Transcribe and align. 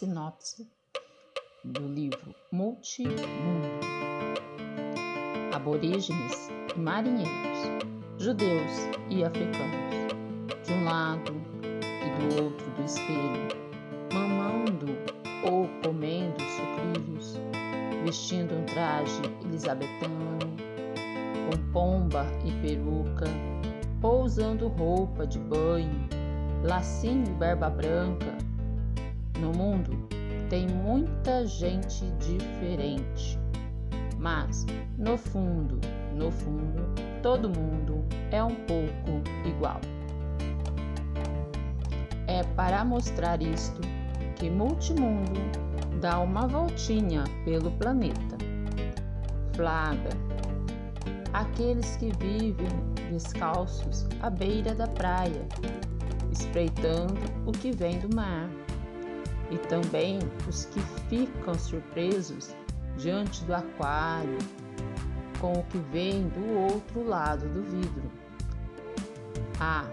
sinopse 0.00 0.66
do 1.62 1.86
livro 1.86 2.34
Multimundo. 2.50 3.20
Aborígenes 5.52 6.48
e 6.74 6.78
marinheiros, 6.78 7.58
judeus 8.16 8.72
e 9.10 9.22
africanos, 9.22 10.64
de 10.64 10.72
um 10.72 10.84
lado 10.84 11.32
e 11.76 12.34
do 12.34 12.44
outro 12.44 12.70
do 12.70 12.82
espelho, 12.82 13.48
mamando 14.14 14.86
ou 15.44 15.68
comendo 15.84 16.40
sucrilhos, 16.40 17.38
vestindo 18.02 18.54
um 18.54 18.64
traje 18.64 19.20
elisabetano, 19.44 20.38
com 21.50 21.72
pomba 21.74 22.24
e 22.46 22.52
peruca, 22.62 23.26
ou 24.02 24.22
usando 24.22 24.66
roupa 24.68 25.26
de 25.26 25.38
banho, 25.38 26.08
lacinho 26.64 27.26
e 27.26 27.34
barba 27.34 27.68
branca. 27.68 28.40
No 29.40 29.52
mundo 29.52 30.08
tem 30.48 30.68
muita 30.68 31.46
gente 31.46 32.04
diferente, 32.18 33.38
mas 34.18 34.66
no 34.98 35.16
fundo, 35.16 35.80
no 36.14 36.30
fundo, 36.30 36.82
todo 37.22 37.48
mundo 37.48 38.04
é 38.30 38.42
um 38.42 38.54
pouco 38.54 39.22
igual. 39.46 39.80
É 42.26 42.42
para 42.54 42.84
mostrar 42.84 43.40
isto 43.40 43.80
que 44.36 44.50
Multimundo 44.50 45.40
dá 46.00 46.18
uma 46.20 46.46
voltinha 46.46 47.24
pelo 47.44 47.70
planeta. 47.72 48.38
Flaga 49.54 50.10
aqueles 51.32 51.96
que 51.96 52.10
vivem 52.18 52.68
descalços 53.10 54.06
à 54.20 54.30
beira 54.30 54.74
da 54.74 54.86
praia, 54.86 55.46
espreitando 56.30 57.14
o 57.46 57.52
que 57.52 57.72
vem 57.72 57.98
do 57.98 58.14
mar, 58.14 58.48
e 59.50 59.58
também 59.58 60.18
os 60.48 60.66
que 60.66 60.80
ficam 61.08 61.54
surpresos 61.54 62.54
diante 62.96 63.44
do 63.44 63.54
aquário 63.54 64.38
com 65.40 65.54
o 65.54 65.64
que 65.64 65.78
vem 65.78 66.28
do 66.28 66.58
outro 66.58 67.02
lado 67.02 67.48
do 67.48 67.62
vidro. 67.62 68.10
Há 69.58 69.84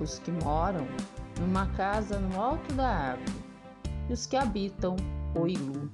os 0.00 0.18
que 0.18 0.30
moram 0.30 0.86
numa 1.40 1.66
casa 1.68 2.18
no 2.18 2.40
alto 2.40 2.72
da 2.74 2.88
árvore 2.88 3.44
e 4.08 4.12
os 4.12 4.26
que 4.26 4.36
habitam 4.36 4.96
o 5.34 5.48
ilu, 5.48 5.88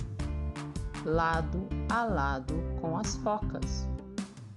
lado 1.05 1.67
a 1.91 2.05
lado 2.05 2.55
com 2.81 2.97
as 2.97 3.17
focas, 3.17 3.89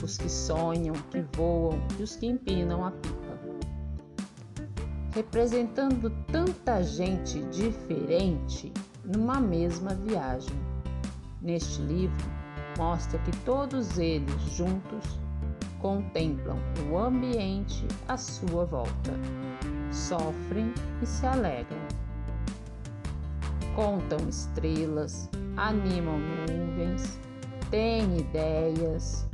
os 0.03 0.17
que 0.17 0.29
sonham, 0.29 0.95
que 1.11 1.23
voam 1.37 1.79
e 1.97 2.03
os 2.03 2.15
que 2.15 2.25
empinam 2.25 2.83
a 2.83 2.91
pipa. 2.91 3.22
Representando 5.13 6.09
tanta 6.31 6.81
gente 6.81 7.39
diferente 7.43 8.73
numa 9.05 9.39
mesma 9.39 9.93
viagem. 9.93 10.55
Neste 11.39 11.81
livro, 11.83 12.25
mostra 12.79 13.19
que 13.19 13.31
todos 13.45 13.99
eles 13.99 14.41
juntos 14.55 15.19
contemplam 15.79 16.57
o 16.89 16.97
ambiente 16.97 17.85
à 18.07 18.17
sua 18.17 18.65
volta 18.65 19.11
sofrem 19.91 20.73
e 21.01 21.05
se 21.05 21.25
alegram. 21.27 21.77
Contam 23.75 24.27
estrelas, 24.27 25.29
animam 25.57 26.17
nuvens, 26.17 27.19
têm 27.69 28.17
ideias, 28.17 29.27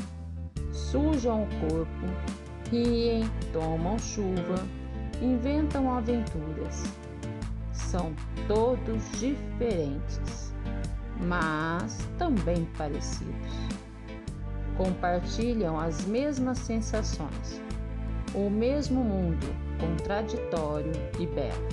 sujam 0.74 1.44
o 1.44 1.48
corpo, 1.62 2.06
riem, 2.70 3.24
tomam 3.54 3.98
chuva, 3.98 4.56
inventam 5.22 5.92
aventuras. 5.92 6.84
São 7.72 8.14
todos 8.48 9.04
diferentes, 9.20 10.54
mas 11.22 11.98
também 12.18 12.66
parecidos. 12.78 13.54
Compartilham 14.78 15.80
as 15.80 16.06
mesmas 16.06 16.58
sensações, 16.60 17.62
o 18.34 18.50
mesmo 18.50 19.04
mundo 19.04 19.48
contraditório 19.80 20.92
e 21.20 21.26
belo. 21.26 21.68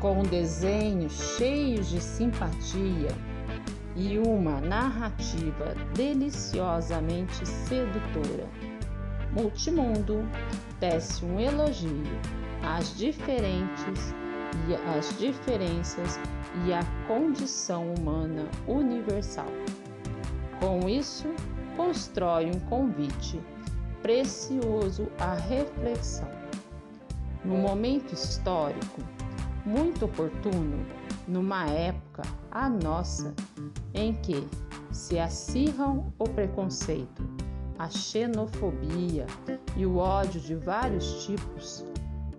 Com 0.00 0.22
desenhos 0.22 1.36
cheios 1.36 1.88
de 1.88 2.00
simpatia 2.00 3.10
e 3.96 4.18
uma 4.18 4.60
narrativa 4.60 5.74
deliciosamente 5.94 7.46
sedutora, 7.46 8.46
Multimundo 9.34 10.28
tece 10.78 11.24
um 11.24 11.40
elogio 11.40 12.04
às 12.62 12.96
diferentes 12.96 14.14
e 14.68 14.96
às 14.96 15.18
diferenças 15.18 16.20
e 16.64 16.72
à 16.72 16.84
condição 17.08 17.92
humana 17.94 18.48
universal. 18.68 19.48
Com 20.60 20.88
isso, 20.88 21.26
constrói 21.76 22.46
um 22.46 22.60
convite 22.60 23.40
precioso 24.02 25.08
à 25.18 25.34
reflexão. 25.34 26.30
No 27.44 27.56
momento 27.56 28.14
histórico, 28.14 29.02
muito 29.66 30.04
oportuno, 30.04 30.86
numa 31.26 31.66
época, 31.66 32.22
a 32.52 32.68
nossa, 32.68 33.34
em 33.92 34.12
que 34.14 34.46
se 34.92 35.18
acirram 35.18 36.12
o 36.20 36.24
preconceito, 36.24 37.26
a 37.78 37.88
xenofobia 37.88 39.26
e 39.76 39.84
o 39.84 39.96
ódio 39.96 40.40
de 40.40 40.54
vários 40.54 41.24
tipos, 41.24 41.84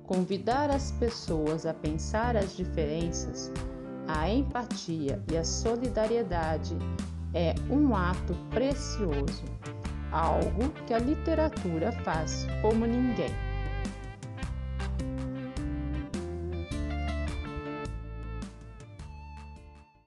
convidar 0.03 0.69
as 0.69 0.91
pessoas 0.91 1.65
a 1.65 1.73
pensar 1.73 2.35
as 2.35 2.55
diferenças, 2.55 3.51
a 4.07 4.29
empatia 4.29 5.21
e 5.31 5.37
a 5.37 5.43
solidariedade 5.43 6.77
é 7.33 7.53
um 7.69 7.95
ato 7.95 8.33
precioso 8.49 9.43
algo 10.15 10.69
que 10.87 10.93
a 10.93 10.99
literatura 10.99 11.91
faz 11.91 12.47
como 12.61 12.85
ninguém. 12.85 13.31